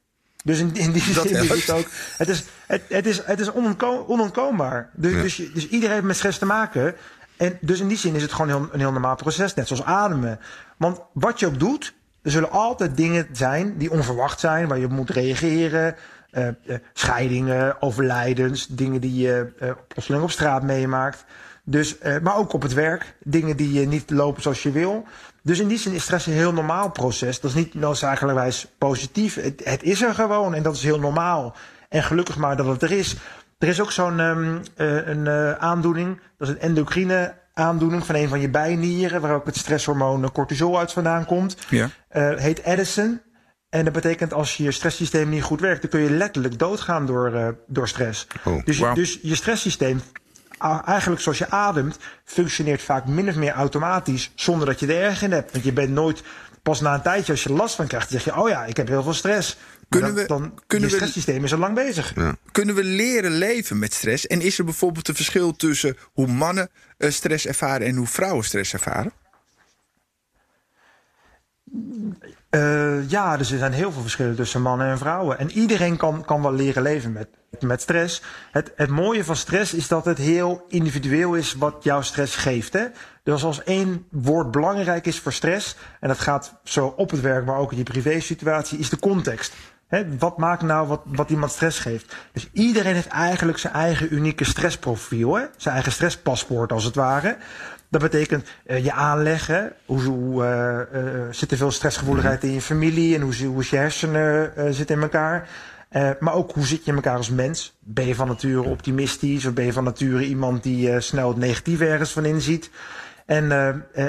[0.43, 1.88] Dus in, in die zin is het ook.
[2.17, 4.89] Het is, het, het is, het is onontko onontkoombaar.
[4.93, 5.21] Dus, ja.
[5.21, 6.95] dus, dus iedereen heeft met stress te maken.
[7.38, 9.84] En dus in die zin is het gewoon heel, een heel normaal proces, net zoals
[9.84, 10.39] ademen.
[10.78, 14.86] Want wat je ook doet, er zullen altijd dingen zijn die onverwacht zijn, waar je
[14.86, 15.95] op moet reageren.
[16.38, 21.26] Uh, uh, scheidingen, overlijdens, dingen die je uh, plotseling op straat meemaakt.
[21.63, 25.06] Dus, maar ook op het werk, dingen die niet lopen zoals je wil.
[25.47, 27.39] Dus in die zin is stress een heel normaal proces.
[27.39, 29.36] Dat is niet noodzakelijkwijs positief.
[29.36, 31.56] Het, het, is er gewoon en dat is heel normaal.
[31.89, 33.15] En gelukkig maar dat het er is.
[33.58, 38.15] Er is ook zo'n um, uh, een uh, aandoening, dat is een endocrine aandoening van
[38.15, 41.58] een van je bijnieren, waar ook het stresshormoon cortisol uit vandaan komt.
[41.69, 41.89] Ja.
[42.12, 43.21] Uh, heet Addison.
[43.69, 47.34] En dat betekent als je stresssysteem niet goed werkt, dan kun je letterlijk doodgaan door,
[47.34, 48.27] uh, door stress.
[48.43, 50.01] Oh, dus, dus je stresssysteem,
[50.86, 55.21] eigenlijk zoals je ademt, functioneert vaak min of meer automatisch zonder dat je er erg
[55.21, 55.51] in hebt.
[55.51, 56.23] Want je bent nooit,
[56.63, 58.88] pas na een tijdje als je last van krijgt, zeg je, oh ja, ik heb
[58.88, 59.58] heel veel stress.
[59.89, 62.13] Kunnen dan, we- dan, kunnen je stresssysteem is al lang bezig.
[62.51, 64.27] Kunnen we leren leven met stress?
[64.27, 68.43] En is er bijvoorbeeld een verschil tussen hoe mannen eh, stress ervaren en hoe vrouwen
[68.45, 69.12] stress ervaren?
[72.49, 75.39] Eh, ja, dus er zijn heel veel verschillen tussen mannen en vrouwen.
[75.39, 77.27] En iedereen kan, kan wel leren leven met,
[77.60, 78.21] met stress.
[78.51, 82.73] Het, het mooie van stress is dat het heel individueel is wat jouw stress geeft.
[82.73, 82.86] Hè?
[83.23, 87.45] Dus als één woord belangrijk is voor stress, en dat gaat zo op het werk,
[87.45, 89.53] maar ook in je privésituatie, is de context.
[89.88, 92.15] Hè, wat maakt nou wat, wat iemand stress geeft?
[92.32, 95.36] Dus iedereen heeft eigenlijk zijn eigen unieke stressprofiel.
[95.36, 95.45] Hè?
[95.58, 97.38] Zijn eigen stresspaspoort als het ware.
[97.89, 99.73] Dat betekent eh, je aanleggen.
[99.86, 103.15] Hoe, hoe eh, eh, zit er veel stressgevoeligheid in je familie?
[103.15, 105.50] En hoe, hoe is je hersenen zitten in elkaar?
[106.19, 107.78] Maar ook hoe zit je in elkaar als mens?
[107.80, 109.45] Ben je van nature optimistisch?
[109.45, 112.69] Of ben je van nature iemand die snel het negatieve ergens van inziet?
[113.26, 113.52] En,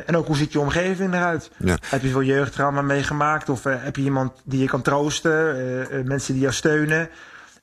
[0.07, 1.51] en ook hoe ziet je omgeving eruit?
[1.57, 1.79] Ja.
[1.87, 3.49] Heb je veel jeugdtrauma meegemaakt?
[3.49, 6.07] Of heb je iemand die je kan troosten?
[6.07, 7.09] Mensen die jou steunen?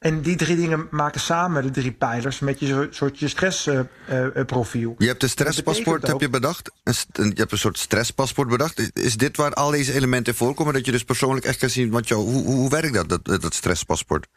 [0.05, 4.95] En die drie dingen maken samen de drie pijlers met je soort je stressprofiel.
[4.97, 6.71] Je hebt een stresspaspoort heb je bedacht.
[6.83, 8.91] Een je hebt een soort stresspaspoort bedacht.
[8.93, 10.73] Is- dit waar al deze elementen voorkomen?
[10.73, 11.89] Dat je dus persoonlijk echt kan zien.
[11.89, 14.27] Wat jou, hoe, hoe werkt dat, dat, dat stresspaspoort?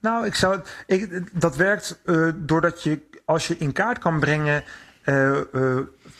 [0.00, 4.64] Nou, ik zou, ik, dat werkt eh, doordat je, als je in kaart kan brengen
[5.02, 5.78] eh, eh,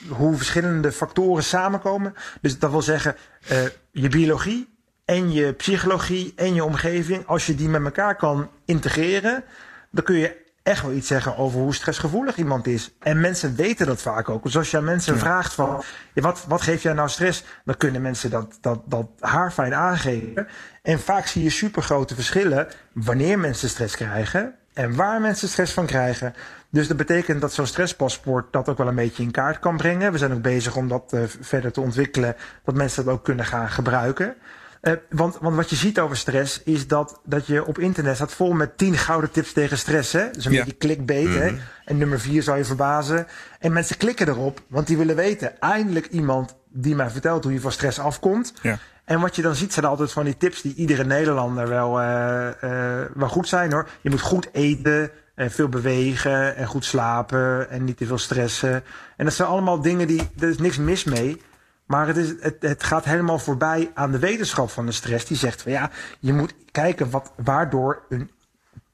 [0.08, 2.14] hoe verschillende factoren samenkomen.
[2.40, 3.58] Dus dat wil zeggen, eh,
[3.90, 4.73] je biologie
[5.04, 9.44] en je psychologie en je omgeving, als je die met elkaar kan integreren,
[9.90, 12.94] dan kun je echt wel iets zeggen over hoe stressgevoelig iemand is.
[12.98, 14.42] En mensen weten dat vaak ook.
[14.42, 15.82] Dus als je aan mensen vraagt van,
[16.14, 17.44] ja, wat, wat geeft jij nou stress?
[17.64, 20.46] Dan kunnen mensen dat, dat, dat haarfijn aangeven.
[20.82, 25.86] En vaak zie je supergrote verschillen wanneer mensen stress krijgen en waar mensen stress van
[25.86, 26.34] krijgen.
[26.70, 30.12] Dus dat betekent dat zo'n stresspaspoort dat ook wel een beetje in kaart kan brengen.
[30.12, 33.44] We zijn ook bezig om dat eh, verder te ontwikkelen, dat mensen dat ook kunnen
[33.44, 34.36] gaan gebruiken.
[34.84, 38.32] Eh, want, want wat je ziet over stress is dat, dat je op internet staat
[38.32, 40.12] vol met 10 gouden tips tegen stress.
[40.12, 40.30] Hè?
[40.30, 40.58] Dus een Ja.
[40.64, 41.28] beetje clickbait.
[41.34, 41.50] hè?
[41.84, 43.26] En nummer 4 zou je verbazen.
[43.58, 45.60] En mensen klikken erop, want die willen weten.
[45.60, 48.52] Eindelijk iemand die mij vertelt hoe je van stress afkomt.
[48.62, 48.78] Ja.
[49.04, 52.48] En wat je dan ziet zijn altijd van die tips die iedere Nederlander wel, eh,
[52.48, 53.88] eh, wel goed zijn hoor.
[54.00, 58.82] Je moet goed eten, en veel bewegen en goed slapen en niet te veel stressen.
[59.16, 61.42] En dat zijn allemaal dingen die, er is niks mis mee.
[61.86, 65.26] Maar het, is, het, het gaat helemaal voorbij aan de wetenschap van de stress.
[65.26, 68.30] Die zegt van ja, je moet kijken wat, waardoor een,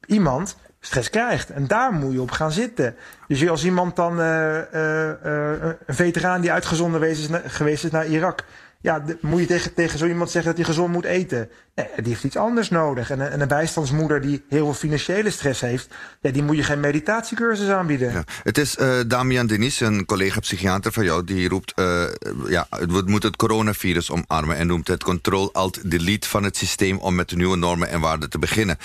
[0.07, 1.51] iemand stress krijgt.
[1.51, 2.97] En daar moet je op gaan zitten.
[3.29, 8.07] Dus als iemand dan eh, eh, eh, een veteraan die uitgezonden is, geweest is naar
[8.07, 8.45] Irak.
[8.83, 11.51] Ja, moet je tegen, tegen zo iemand zeggen dat hij gezond moet eten?
[11.75, 13.11] Nee, die heeft iets anders nodig.
[13.11, 16.63] En een, en een bijstandsmoeder die heel veel financiële stress heeft, ja, die moet je
[16.63, 18.13] geen meditatiecursus aanbieden.
[18.13, 18.25] Ja.
[18.43, 21.73] Het is eh, Damian Denis, een collega-psychiater van jou, die roept...
[21.75, 22.05] eh,
[22.49, 26.99] ja, we moeten het coronavirus omarmen en noemt het control-alt-delete van het systeem...
[26.99, 28.77] om met de nieuwe normen en waarden te beginnen.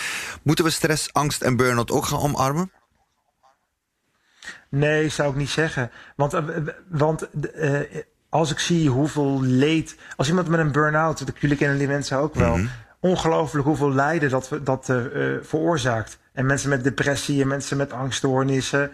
[0.44, 2.72] Moeten we stress, angst en burn-out ook gaan omarmen?
[4.70, 5.92] Nee, zou ik niet zeggen.
[6.16, 6.44] Want, eh,
[6.90, 7.80] want eh,
[8.36, 9.98] als ik zie hoeveel leed.
[10.16, 12.60] Als iemand met een burn-out, jullie kennen die mensen ook wel.
[13.00, 16.18] Ongelooflijk hoeveel lijden dat, dat eh, eh, veroorzaakt.
[16.34, 18.92] En mensen met depressie en mensen met angststoornissen.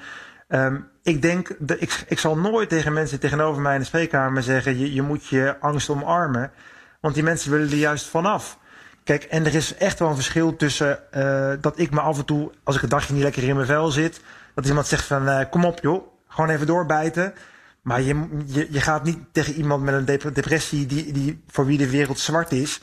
[0.47, 4.43] Ehm, ik denk, dat ik, ik zal nooit tegen mensen tegenover mij in de spreekkamer
[4.43, 6.51] zeggen: je, je moet je angst omarmen.
[6.99, 8.57] Want die mensen willen er juist vanaf.
[9.03, 12.25] Kijk, en er is echt wel een verschil tussen eh, dat ik me af en
[12.25, 14.21] toe, als ik een dagje niet lekker in mijn vel zit,
[14.55, 17.33] dat iemand zegt van kom op joh, gewoon even doorbijten.
[17.81, 21.65] Maar je, je, je gaat niet tegen iemand met een dep- depressie die, die voor
[21.65, 22.81] wie de wereld zwart is,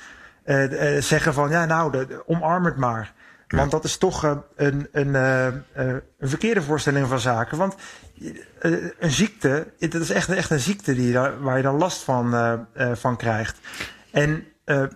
[0.48, 3.12] eh, eh, zeggen van ja nou, de, omarm het maar.
[3.48, 5.14] Want dat is toch eh, een, een,
[5.74, 7.58] een verkeerde voorstelling van zaken.
[7.58, 7.74] Want
[8.98, 12.34] een ziekte, dat is echt, echt een ziekte die, waar je dan last van,
[12.92, 13.58] van krijgt.
[14.12, 14.44] En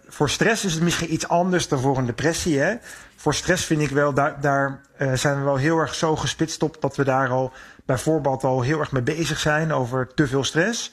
[0.08, 2.58] voor stress is het misschien iets anders dan voor een depressie.
[2.58, 2.74] Hè?
[3.16, 4.80] Voor stress vind ik wel, daar, daar
[5.14, 7.52] zijn we wel heel erg zo gespitst op dat we daar al
[7.84, 10.92] bijvoorbeeld al heel erg mee bezig zijn over te veel stress.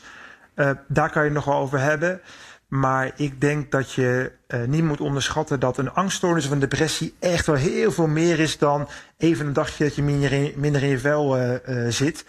[0.60, 2.22] Eh, daar kan je nog wel over hebben.
[2.68, 7.14] Maar ik denk dat je eh, niet moet onderschatten dat een angststoornis of een depressie
[7.20, 10.84] echt wel heel veel meer is dan even een dagje dat je minder in, minder
[10.84, 12.26] in je vel eh, zit.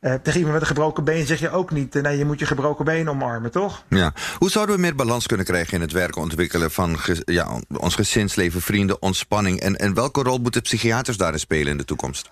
[0.00, 2.84] Tegen iemand met een gebroken been zeg je ook niet, nee, je moet je gebroken
[2.84, 3.84] been omarmen, toch?
[3.88, 4.12] Ja.
[4.38, 8.60] Hoe zouden we meer balans kunnen krijgen in het werken ontwikkelen van ja, ons gezinsleven,
[8.60, 9.60] vrienden, ontspanning?
[9.60, 12.30] En, en welke rol moeten psychiaters daarin spelen in de toekomst?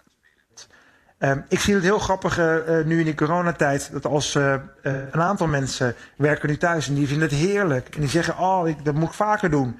[1.19, 3.91] Ehm, ik zie het heel grappig uh, nu in de coronatijd.
[3.93, 7.95] Dat als uh, een aantal mensen werken nu thuis en die vinden het heerlijk.
[7.95, 9.79] En die zeggen, oh, ik, dat moet ik vaker doen.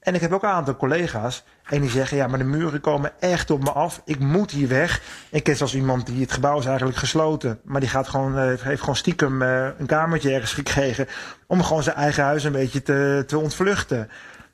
[0.00, 1.44] En ik heb ook een aantal collega's.
[1.64, 4.02] En die zeggen, ja, maar de muren komen echt op me af.
[4.04, 5.00] Ik moet hier weg.
[5.30, 7.60] Ik ken zelfs iemand die het gebouw is eigenlijk gesloten.
[7.64, 11.08] Maar die gaat gewoon, heeft gewoon stiekem een kamertje ergens gekregen.
[11.46, 14.08] Om gewoon zijn eigen huis een beetje te, te ontvluchten.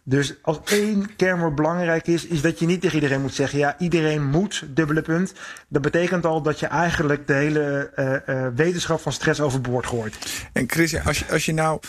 [0.06, 3.76] Dus als één kernwoord belangrijk is, is dat je niet tegen iedereen moet zeggen: ja,
[3.78, 5.32] iedereen moet, dubbele punt.
[5.68, 10.16] Dat betekent al dat je eigenlijk de hele uh, uh, wetenschap van stress overboord gooit.
[10.52, 11.80] En Chris, als je, als je nou,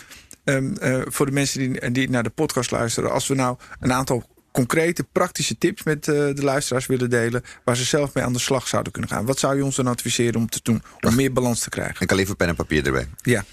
[0.44, 3.94] um, uh, voor de mensen die, die naar de podcast luisteren, als we nou een
[3.94, 7.44] aantal concrete, praktische tips met de luisteraars willen delen.
[7.64, 9.26] waar ze zelf mee aan de slag zouden kunnen gaan.
[9.26, 12.02] Wat zou je ons dan adviseren om te doen om meer balans te krijgen?
[12.02, 13.08] Ik kan even pen en papier erbij.
[13.22, 13.44] Ja.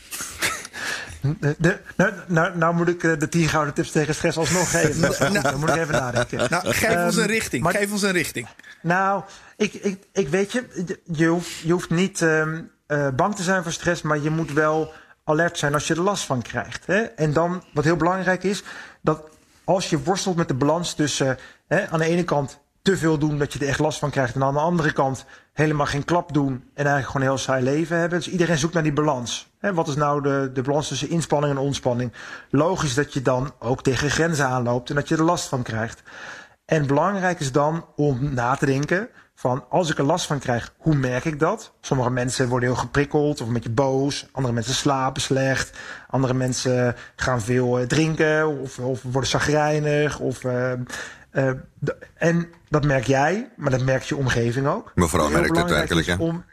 [1.59, 5.01] De, nou, nou, nou, moet ik eh, de tien gouden tips tegen stress alsnog geven.
[5.33, 6.51] nou, dan moet ik even nadenken.
[6.51, 7.63] Nou, geef um, ons een richting.
[7.63, 8.49] Maar, geef ons een richting.
[8.83, 9.23] Nou,
[9.57, 10.65] ik, ik, ik weet je,
[11.05, 14.53] je hoeft, je hoeft niet um, uh, bang te zijn voor stress, maar je moet
[14.53, 14.93] wel
[15.25, 16.87] alert zijn als je er last van krijgt.
[16.87, 17.01] Hè?
[17.01, 18.63] En dan, wat heel belangrijk is,
[19.01, 19.23] dat
[19.65, 23.39] als je worstelt met de balans tussen hè, aan de ene kant te veel doen
[23.39, 24.35] dat je er echt last van krijgt.
[24.35, 27.65] En aan de andere kant helemaal geen klap doen en eigenlijk gewoon een heel saai
[27.65, 28.19] leven hebben.
[28.19, 29.53] Dus iedereen zoekt naar die balans.
[29.61, 32.13] wat is nou de, de balans tussen inspanning en ontspanning?
[32.51, 36.03] Logisch dat je dan ook tegen grenzen aanloopt en dat je er last van krijgt.
[36.65, 40.75] En belangrijk is dan om na te denken van als ik er last van krijg,
[40.79, 41.73] hoe merk ik dat?
[41.81, 44.27] Sommige mensen worden heel geprikkeld of een beetje boos.
[44.33, 45.79] Andere mensen slapen slecht.
[46.09, 50.19] Andere mensen gaan veel eh, drinken of, of worden zagrijnig.
[50.19, 50.73] Of, uh,
[51.33, 51.51] uh,
[52.15, 54.93] en dat merk jij, maar dat merkt je omgeving ook.
[54.95, 56.15] Mevrouw merkt het werkelijk, hè?
[56.19, 56.45] Om...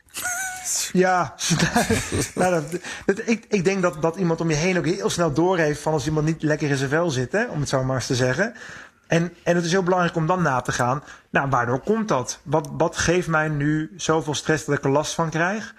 [0.91, 1.35] Ja,
[2.35, 5.33] nou, dat, dat, ik, ik denk dat, dat iemand om je heen ook heel snel
[5.33, 7.95] doorheeft van als iemand niet lekker in zijn vel zit, hè, om het zo maar
[7.95, 8.53] eens te zeggen.
[9.07, 11.03] En, en het is heel belangrijk om dan na te gaan.
[11.29, 12.39] Nou, waardoor komt dat?
[12.43, 15.75] Wat, wat geeft mij nu zoveel stress dat ik er last van krijg?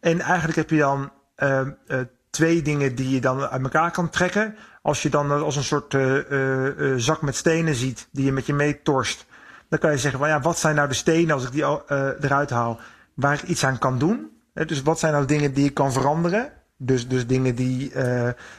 [0.00, 4.10] En eigenlijk heb je dan uh, uh, twee dingen die je dan uit elkaar kan
[4.10, 4.56] trekken.
[4.86, 8.54] Als je dan als een soort uh, zak met stenen ziet die je met je
[8.54, 9.26] meetorst.
[9.68, 11.64] Dan kan je zeggen, van, ja, wat zijn nou de stenen als ik die
[12.20, 12.80] eruit haal,
[13.14, 14.30] waar ik iets aan kan doen?
[14.52, 16.52] dus wat zijn nou dingen die ik kan veranderen?
[16.76, 17.92] Dus, dus dingen die,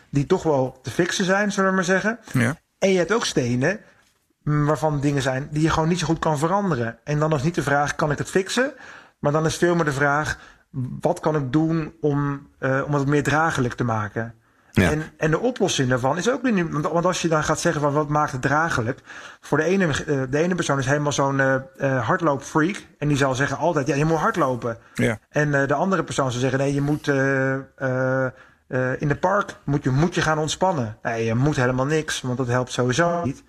[0.09, 2.19] die toch wel te fixen zijn, zullen we maar zeggen.
[2.31, 2.55] Ja.
[2.77, 3.79] En je hebt ook stenen
[4.43, 6.97] mm, waarvan dingen zijn die je gewoon niet zo goed kan veranderen.
[7.03, 8.73] En dan is niet de vraag, kan ik het fixen?
[9.19, 10.39] Maar dan is veel meer de vraag,
[10.99, 14.33] wat kan ik doen om, uh, om het meer draaglijk te maken?
[14.75, 14.91] Ja.
[14.91, 16.71] En, en de oplossing daarvan is ook niet.
[16.71, 18.99] Want als je dan gaat zeggen van wat maakt het draaglijk.
[19.41, 22.85] Voor de ene, eh, de ene persoon is helemaal zo'n uh, hardloopfreak.
[22.97, 24.77] En die zal zeggen altijd: ja, je moet hardlopen.
[24.93, 25.19] Ja.
[25.29, 27.07] En uh, de andere persoon zal zeggen: nee, je moet.
[28.99, 30.97] in de park moet je, moet je gaan ontspannen.
[31.01, 33.43] Nee, je moet helemaal niks, want dat helpt sowieso niet.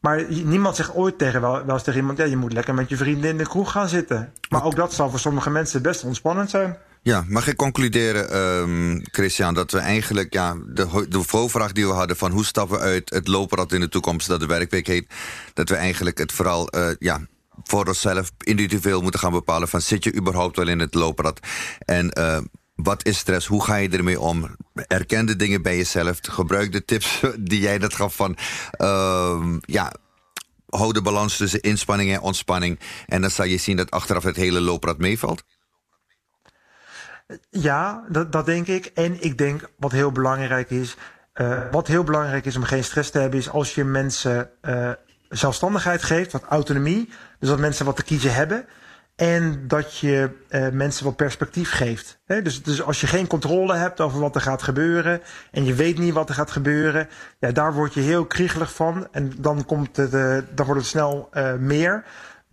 [0.00, 2.88] Maar niemand zegt ooit tegen wel, wel eens tegen iemand: ja, je moet lekker met
[2.88, 4.32] je vrienden in de kroeg gaan zitten.
[4.48, 6.76] Maar ook dat zal voor sommige mensen best ontspannend zijn.
[7.04, 11.92] Ja, mag ik concluderen, um, Christian, dat we eigenlijk ja, de, de voorvraag die we
[11.92, 15.06] hadden van hoe stappen we uit het lopenrad in de toekomst, dat de werkweek heet,
[15.54, 17.26] dat we eigenlijk het vooral uh, ja,
[17.64, 21.40] voor onszelf individueel moeten gaan bepalen van zit je überhaupt wel in het lopenrad
[21.78, 22.38] en uh,
[22.74, 23.46] wat is stress?
[23.46, 24.56] Hoe ga je ermee om?
[24.74, 26.18] Erken de dingen bij jezelf.
[26.22, 28.36] Gebruik de tips die jij net gaf van
[28.80, 29.92] uh, ja,
[30.66, 32.80] hou de balans tussen inspanning en ontspanning.
[33.06, 35.42] En dan zal je zien dat achteraf het hele looprad meevalt.
[37.50, 38.86] Ja, dat, dat denk ik.
[38.94, 40.96] En ik denk wat heel belangrijk is.
[41.34, 44.90] Uh, wat heel belangrijk is om geen stress te hebben, is als je mensen uh,
[45.28, 47.08] zelfstandigheid geeft, wat autonomie.
[47.38, 48.66] Dus dat mensen wat te kiezen hebben.
[49.16, 52.18] En dat je uh, mensen wat perspectief geeft.
[52.26, 55.20] Dus, dus als je geen controle hebt over wat er gaat gebeuren.
[55.50, 57.08] en je weet niet wat er gaat gebeuren.
[57.38, 59.08] Ja, daar word je heel kriegelig van.
[59.10, 62.04] En dan, komt het, dan wordt het snel meer.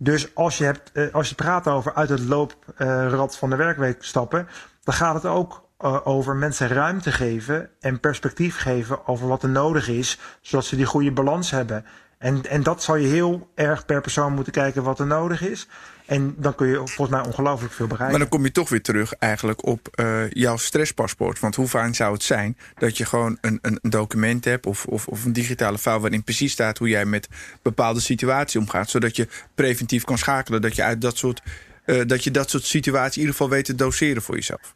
[0.02, 4.04] Dus als je, hebt, uh, als je praat over uit het looprad van de werkweek
[4.04, 4.48] stappen,
[4.84, 9.48] dan gaat het ook uh, over mensen ruimte geven en perspectief geven over wat er
[9.48, 11.84] nodig is, zodat ze die goede balans hebben.
[12.18, 15.68] En, en dat zal je heel erg per persoon moeten kijken wat er nodig is.
[16.06, 18.10] En dan kun je volgens mij ongelooflijk veel bereiken.
[18.10, 21.40] Maar dan kom je toch weer terug eigenlijk op uh, jouw stresspaspoort.
[21.40, 24.66] Want hoe fijn zou het zijn dat je gewoon een, een document hebt...
[24.66, 27.28] Of, of, of een digitale file waarin precies staat hoe jij met
[27.62, 28.90] bepaalde situaties omgaat.
[28.90, 30.62] Zodat je preventief kan schakelen.
[30.62, 31.42] Dat je uit dat soort,
[31.86, 34.74] uh, dat je dat soort situaties in ieder geval weet te doseren voor jezelf.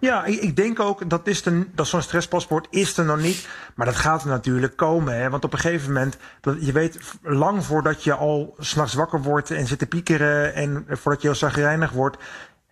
[0.00, 3.48] Ja, ik denk ook dat, is de, dat zo'n stresspaspoort is er nog niet.
[3.74, 5.14] Maar dat gaat er natuurlijk komen.
[5.14, 5.30] Hè?
[5.30, 9.50] Want op een gegeven moment, dat, je weet lang voordat je al s'nachts wakker wordt
[9.50, 12.16] en zit te piekeren en voordat je heel zagrijnig wordt,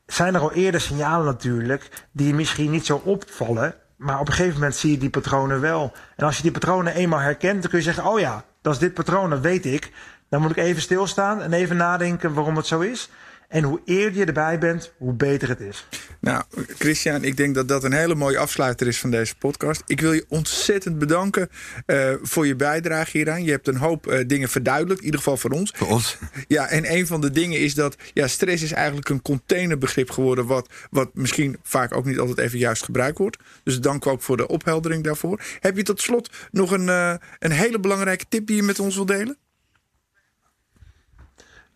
[0.06, 3.74] zijn er al eerder signalen natuurlijk die misschien niet zo opvallen.
[3.96, 5.92] Maar op een gegeven moment zie je die patronen wel.
[6.16, 8.78] En als je die patronen eenmaal herkent, dan kun je zeggen: Oh ja, dat is
[8.78, 9.92] dit patroon, dat weet ik.
[10.28, 13.10] Dan moet ik even stilstaan en even nadenken waarom het zo is.
[13.48, 15.86] En hoe eerder je erbij bent, hoe beter het is.
[16.20, 16.42] Nou,
[16.78, 19.82] Christian, ik denk dat dat een hele mooie afsluiter is van deze podcast.
[19.86, 21.48] Ik wil je ontzettend bedanken
[21.86, 23.44] uh, voor je bijdrage hieraan.
[23.44, 25.72] Je hebt een hoop uh, dingen verduidelijkt, in ieder geval voor ons.
[25.76, 26.18] Voor ons.
[26.48, 30.46] Ja, en een van de dingen is dat ja, stress is eigenlijk een containerbegrip geworden,
[30.46, 33.36] wat, wat misschien vaak ook niet altijd even juist gebruikt wordt.
[33.62, 35.40] Dus dank ook voor de opheldering daarvoor.
[35.60, 38.94] Heb je tot slot nog een, uh, een hele belangrijke tip die je met ons
[38.94, 39.36] wil delen?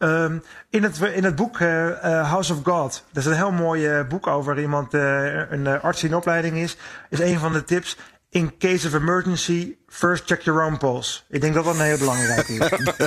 [0.02, 3.98] Um, in, het, in het boek uh, House of God, dat is een heel mooi
[3.98, 6.76] uh, boek over iemand, uh, een arts die in opleiding is,
[7.10, 7.96] is een van de tips.
[8.30, 11.20] In case of emergency, first check your own pulse.
[11.28, 12.58] Ik denk dat dat een heel belangrijk is.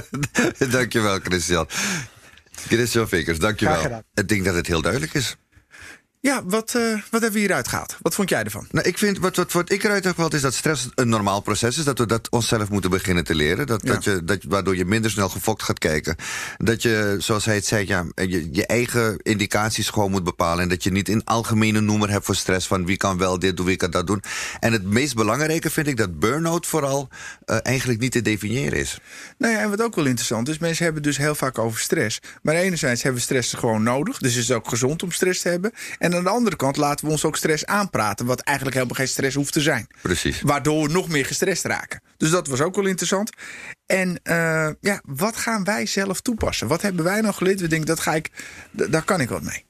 [0.72, 1.68] dankjewel, Christian.
[2.52, 4.04] Christian Vickers, dankjewel.
[4.14, 5.38] Ik denk dat het heel duidelijk is.
[6.26, 7.98] Ja, wat, uh, wat hebben we hieruit gehaald?
[8.02, 8.68] Wat vond jij ervan?
[8.72, 11.42] Nou, ik vind, wat, wat, wat ik eruit heb gehaald is dat stress een normaal
[11.42, 11.84] proces is.
[11.84, 13.68] Dat we dat onszelf moeten beginnen te leren.
[13.68, 13.94] Dat, ja.
[13.94, 16.16] dat je, dat, waardoor je minder snel gefokt gaat kijken.
[16.58, 20.64] Dat je, zoals hij het zei, ja, je, je eigen indicaties gewoon moet bepalen.
[20.64, 22.68] En dat je niet een algemene noemer hebt voor stress.
[22.68, 24.24] Van wie kan wel dit doen, wie kan dat doen.
[24.60, 27.08] En het meest belangrijke vind ik dat burn-out vooral
[27.46, 29.00] uh, eigenlijk niet te definiëren is.
[29.38, 30.58] Nou ja, en wat ook wel interessant is.
[30.58, 32.20] Mensen hebben dus heel vaak over stress.
[32.42, 34.18] Maar enerzijds hebben we stress gewoon nodig.
[34.18, 35.72] Dus het is ook gezond om stress te hebben.
[35.98, 38.26] En aan de andere kant laten we ons ook stress aanpraten.
[38.26, 39.88] Wat eigenlijk helemaal geen stress hoeft te zijn.
[40.02, 40.42] Precies.
[40.42, 42.02] Waardoor we nog meer gestrest raken.
[42.18, 43.30] Dus dat was ook wel interessant.
[43.86, 46.68] En uh, ja, wat gaan wij zelf toepassen?
[46.68, 47.62] Wat hebben wij nou geleerd?
[47.62, 48.32] We denken, dat ga ik,
[48.72, 49.66] daar kan ik wat mee.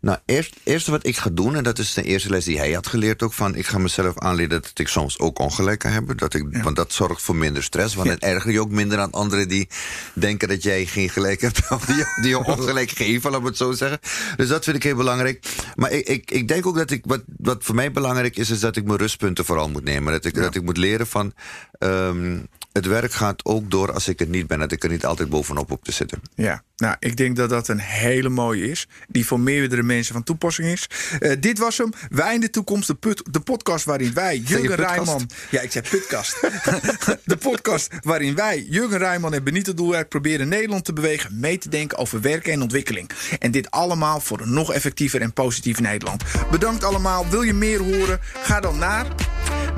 [0.00, 2.72] Nou, eerst, eerste wat ik ga doen, en dat is de eerste les die hij
[2.72, 6.16] had geleerd ook, van ik ga mezelf aanleren dat ik soms ook ongelijk kan hebben.
[6.16, 6.62] Dat ik, ja.
[6.62, 7.94] Want dat zorgt voor minder stress.
[7.94, 8.14] Want ja.
[8.14, 9.68] het erger je ook minder aan anderen die
[10.14, 11.60] denken dat jij geen gelijk hebt.
[11.70, 13.98] Of die, die je ongelijk geven, laat het zo zeggen.
[14.36, 15.46] Dus dat vind ik heel belangrijk.
[15.74, 18.60] Maar ik, ik, ik denk ook dat ik, wat, wat voor mij belangrijk is, is
[18.60, 20.12] dat ik mijn rustpunten vooral moet nemen.
[20.12, 20.40] Dat ik, ja.
[20.40, 21.32] dat ik moet leren van.
[21.78, 24.58] Um, het werk gaat ook door als ik er niet ben.
[24.58, 26.20] Dat ik er niet altijd bovenop op te zitten.
[26.34, 28.88] Ja, nou, ik denk dat dat een hele mooie is.
[29.08, 30.88] Die voor meerdere mensen van toepassing is.
[31.20, 31.90] Uh, dit was hem.
[32.08, 32.86] Wij in de toekomst.
[32.86, 35.30] De, put, de podcast waarin wij, Jurgen Rijman...
[35.50, 36.40] Ja, ik zei putkast.
[37.24, 40.08] de podcast waarin wij, Jurgen Rijman en Benito Doelwerk...
[40.08, 43.10] proberen Nederland te bewegen mee te denken over werken en ontwikkeling.
[43.38, 46.22] En dit allemaal voor een nog effectiever en positief Nederland.
[46.50, 47.28] Bedankt allemaal.
[47.28, 48.20] Wil je meer horen?
[48.42, 49.06] Ga dan naar...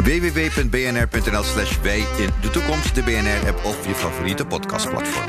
[0.04, 5.26] www.bnr.nl slash wij in de toekomst de BNR-app of je favoriete podcastplatform.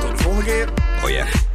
[0.00, 0.68] Tot de volgende keer.
[1.04, 1.49] Oh ja.